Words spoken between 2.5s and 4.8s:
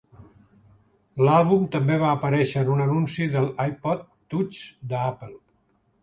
en un anunci de l'iPod Touch